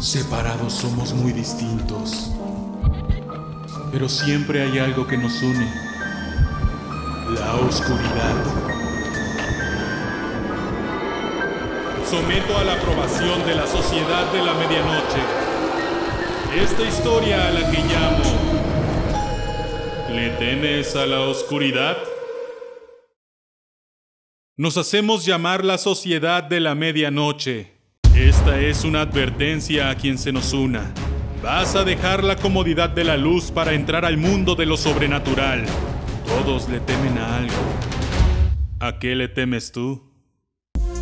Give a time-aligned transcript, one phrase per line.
[0.00, 2.30] Separados somos muy distintos,
[3.92, 5.70] pero siempre hay algo que nos une,
[7.38, 8.44] la oscuridad.
[12.08, 15.50] Someto a la aprobación de la Sociedad de la Medianoche
[16.56, 18.24] esta historia a la que llamo
[20.12, 21.96] ¿Le temes a la oscuridad?
[24.56, 27.79] Nos hacemos llamar la Sociedad de la Medianoche.
[28.20, 30.92] Esta es una advertencia a quien se nos una.
[31.42, 35.64] Vas a dejar la comodidad de la luz para entrar al mundo de lo sobrenatural.
[36.26, 37.54] Todos le temen a algo.
[38.78, 40.09] ¿A qué le temes tú?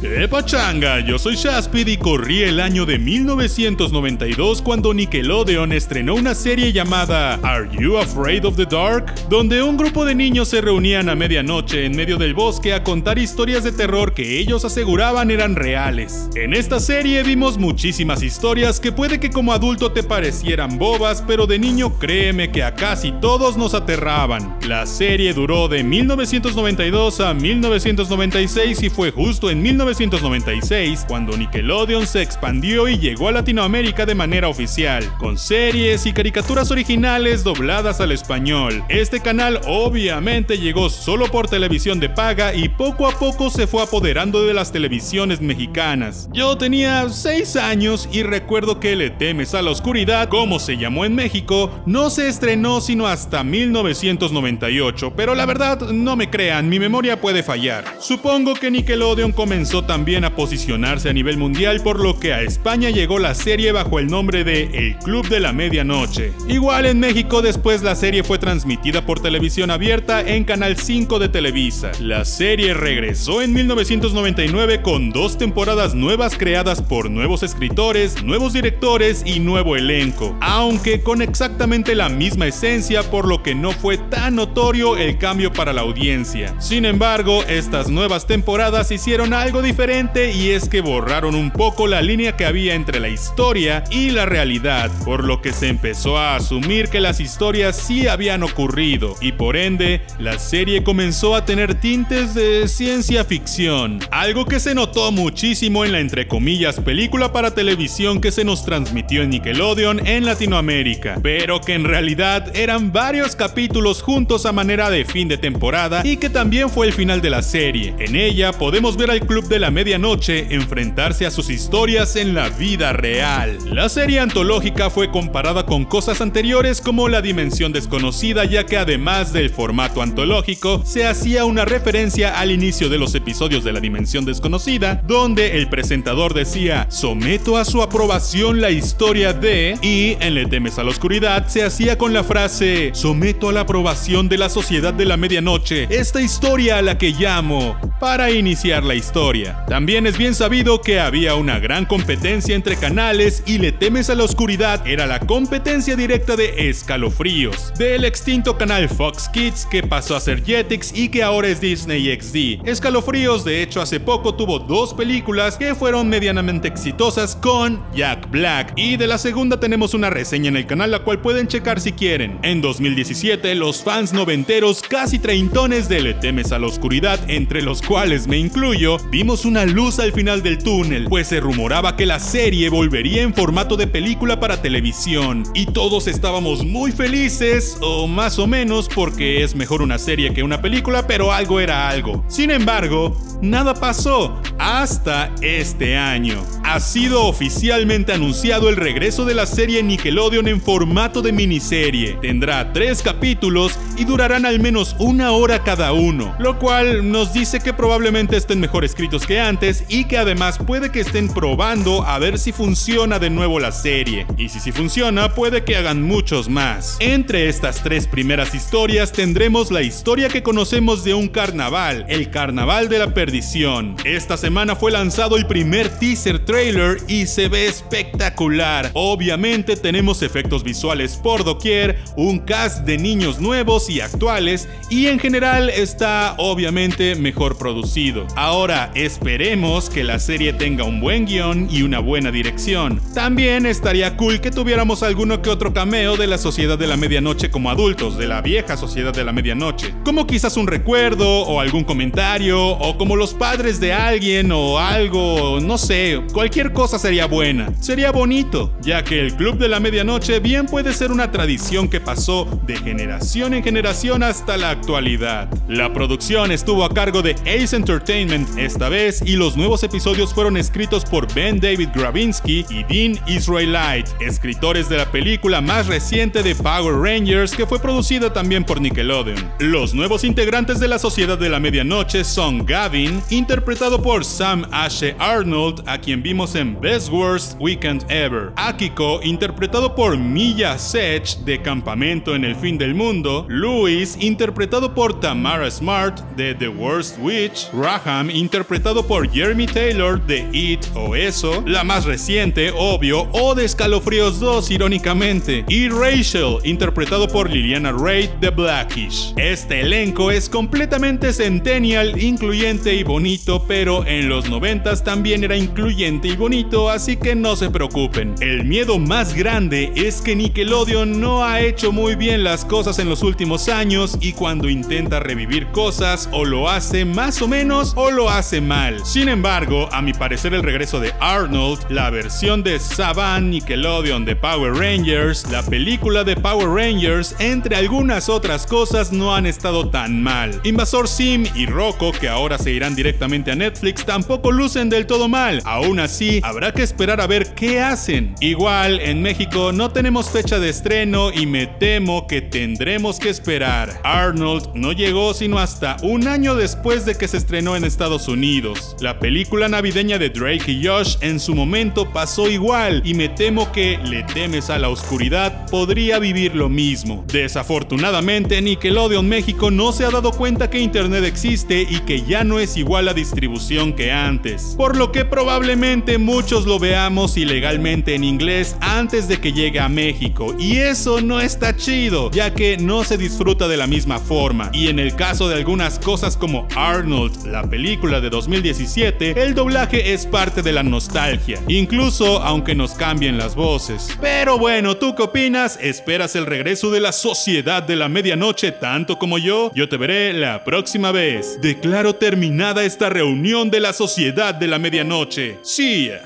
[0.01, 1.01] ¡Qué pachanga!
[1.01, 7.35] Yo soy Shaspid y corrí el año de 1992 cuando Nickelodeon estrenó una serie llamada
[7.43, 9.13] Are You Afraid of the Dark?
[9.29, 13.19] Donde un grupo de niños se reunían a medianoche en medio del bosque a contar
[13.19, 16.31] historias de terror que ellos aseguraban eran reales.
[16.37, 21.49] En esta serie vimos muchísimas historias que puede que como adulto te parecieran bobas, pero
[21.49, 24.59] de niño créeme que a casi todos nos aterraban.
[24.69, 32.07] La serie duró de 1992 a 1996 y fue justo en 1996 1996, cuando Nickelodeon
[32.07, 38.01] se expandió y llegó a Latinoamérica de manera oficial, con series y caricaturas originales dobladas
[38.03, 38.85] al español.
[38.91, 43.83] Este canal obviamente llegó solo por televisión de paga y poco a poco se fue
[43.83, 46.29] apoderando de las televisiones mexicanas.
[46.35, 51.07] Yo tenía 6 años y recuerdo que Le temes a la oscuridad, como se llamó
[51.07, 56.79] en México, no se estrenó sino hasta 1998, pero la verdad no me crean, mi
[56.79, 57.85] memoria puede fallar.
[58.01, 62.91] Supongo que Nickelodeon comenzó también a posicionarse a nivel mundial por lo que a España
[62.91, 66.33] llegó la serie bajo el nombre de El Club de la Medianoche.
[66.49, 71.29] Igual en México después la serie fue transmitida por televisión abierta en Canal 5 de
[71.29, 71.93] Televisa.
[72.01, 79.23] La serie regresó en 1999 con dos temporadas nuevas creadas por nuevos escritores, nuevos directores
[79.25, 84.37] y nuevo elenco, aunque con exactamente la misma esencia por lo que no fue tan
[84.37, 86.55] notorio el cambio para la audiencia.
[86.61, 92.01] Sin embargo, estas nuevas temporadas hicieron algo diferente y es que borraron un poco la
[92.01, 96.37] línea que había entre la historia y la realidad, por lo que se empezó a
[96.37, 101.75] asumir que las historias sí habían ocurrido y por ende la serie comenzó a tener
[101.75, 107.55] tintes de ciencia ficción, algo que se notó muchísimo en la entre comillas película para
[107.55, 113.37] televisión que se nos transmitió en Nickelodeon en Latinoamérica, pero que en realidad eran varios
[113.37, 117.29] capítulos juntos a manera de fin de temporada y que también fue el final de
[117.29, 117.95] la serie.
[117.99, 122.49] En ella podemos ver al club de la medianoche enfrentarse a sus historias en la
[122.49, 123.59] vida real.
[123.73, 129.33] La serie antológica fue comparada con cosas anteriores como La Dimensión Desconocida ya que además
[129.33, 134.25] del formato antológico se hacía una referencia al inicio de los episodios de La Dimensión
[134.25, 140.47] Desconocida donde el presentador decía someto a su aprobación la historia de y en Le
[140.47, 144.49] temes a la oscuridad se hacía con la frase someto a la aprobación de la
[144.49, 149.48] sociedad de la medianoche esta historia a la que llamo para iniciar la historia.
[149.69, 154.15] También es bien sabido que había una gran competencia entre canales y Le temes a
[154.15, 160.17] la oscuridad era la competencia directa de Escalofríos, del extinto canal Fox Kids que pasó
[160.17, 162.67] a ser Jetix y que ahora es Disney XD.
[162.69, 168.73] Escalofríos de hecho hace poco tuvo dos películas que fueron medianamente exitosas con Jack Black
[168.77, 171.93] y de la segunda tenemos una reseña en el canal la cual pueden checar si
[171.93, 172.39] quieren.
[172.43, 177.83] En 2017 los fans noventeros casi treintones de Le temes a la oscuridad entre los
[177.83, 182.19] cuales me incluyo vimos una luz al final del túnel, pues se rumoraba que la
[182.19, 188.39] serie volvería en formato de película para televisión, y todos estábamos muy felices, o más
[188.39, 192.25] o menos porque es mejor una serie que una película, pero algo era algo.
[192.29, 196.43] Sin embargo, nada pasó hasta este año.
[196.71, 202.19] Ha sido oficialmente anunciado el regreso de la serie Nickelodeon en formato de miniserie.
[202.21, 207.61] Tendrá tres capítulos y durarán al menos una hora cada uno, lo cual nos dice
[207.61, 212.19] que probablemente estén mejor escritos que antes y que además puede que estén probando a
[212.19, 214.27] ver si funciona de nuevo la serie.
[214.37, 216.99] Y si sí funciona, puede que hagan muchos más.
[217.01, 222.91] Entre estas tres primeras historias tendremos la historia que conocemos de un carnaval, el Carnaval
[222.91, 223.97] de la Perdición.
[224.05, 226.58] Esta semana fue lanzado el primer teaser trailer
[227.07, 228.91] y se ve espectacular.
[228.95, 235.19] Obviamente tenemos efectos visuales por doquier, un cast de niños nuevos y actuales y en
[235.19, 238.27] general está obviamente mejor producido.
[238.35, 243.01] Ahora, Esperemos que la serie tenga un buen guion y una buena dirección.
[243.15, 247.51] También estaría cool que tuviéramos alguno que otro cameo de la Sociedad de la Medianoche
[247.51, 249.95] como adultos, de la vieja Sociedad de la Medianoche.
[250.05, 255.61] Como quizás un recuerdo o algún comentario o como los padres de alguien o algo,
[255.61, 259.81] no sé, cualquier cualquier cosa sería buena, sería bonito, ya que el Club de la
[259.81, 265.51] Medianoche bien puede ser una tradición que pasó de generación en generación hasta la actualidad.
[265.69, 270.57] La producción estuvo a cargo de Ace Entertainment esta vez y los nuevos episodios fueron
[270.57, 276.55] escritos por Ben David Gravinsky y Dean Israelite, escritores de la película más reciente de
[276.55, 279.53] Power Rangers que fue producida también por Nickelodeon.
[279.59, 285.15] Los nuevos integrantes de la Sociedad de la Medianoche son Gavin, interpretado por Sam Ashe
[285.19, 291.61] Arnold, a quien vimos en Best Worst Weekend Ever, Akiko, interpretado por Mia Sech de
[291.61, 297.69] Campamento en el Fin del Mundo, Louis, interpretado por Tamara Smart de The Worst Witch,
[297.73, 303.65] Raham, interpretado por Jeremy Taylor de It o Eso, la más reciente, obvio, o de
[303.65, 309.35] Escalofríos 2, irónicamente, y Rachel, interpretado por Liliana Ray de Blackish.
[309.37, 316.28] Este elenco es completamente centennial, incluyente y bonito, pero en los 90 también era incluyente
[316.29, 318.35] y bonito, así que no se preocupen.
[318.41, 323.09] El miedo más grande es que Nickelodeon no ha hecho muy bien las cosas en
[323.09, 328.11] los últimos años y cuando intenta revivir cosas o lo hace más o menos o
[328.11, 329.05] lo hace mal.
[329.07, 334.37] Sin embargo, a mi parecer el regreso de Arnold, la versión de Saban Nickelodeon de
[334.37, 340.23] Power Rangers, la película de Power Rangers, entre algunas otras cosas no han estado tan
[340.23, 340.61] mal.
[340.65, 345.29] Invasor Sim y Rocco, que ahora se irán directamente a Netflix, tampoco lucen del todo
[345.29, 345.63] mal.
[345.65, 348.35] Aún así, habrá que esperar a ver qué hacen.
[348.41, 354.01] Igual, en México no tenemos fecha de estreno y me temo que tendremos que esperar.
[354.05, 358.97] Arnold no llegó sino hasta un año después de que se estrenó en Estados Unidos.
[359.01, 363.71] La película navideña de Drake y Josh en su momento pasó igual y me temo
[363.73, 367.25] que Le temes a la oscuridad podría vivir lo mismo.
[367.29, 372.59] Desafortunadamente, Nickelodeon México no se ha dado cuenta que Internet existe y que ya no
[372.59, 378.25] es igual la distribución que antes, por lo que probablemente muchos lo veamos ilegalmente en
[378.25, 383.05] inglés antes de que llegue a México, y eso no está chido, ya que no
[383.05, 384.71] se disfruta de la misma forma.
[384.73, 390.13] Y en el caso de algunas cosas como Arnold, la película de 2017, el doblaje
[390.13, 394.17] es parte de la nostalgia, incluso aunque nos cambien las voces.
[394.21, 395.79] Pero bueno, ¿tú qué opinas?
[395.81, 399.73] ¿Esperas el regreso de la sociedad de la medianoche tanto como yo?
[399.75, 401.59] Yo te veré la próxima vez.
[401.61, 405.59] Declaro terminada esta reunión de la sociedad de la medianoche.
[405.63, 406.21] See dia.